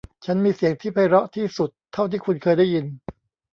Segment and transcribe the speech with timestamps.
[0.25, 2.85] ฉันมีเสียงที่ไพเราะที่สุดเท่าที่คุณเคยได้ยิน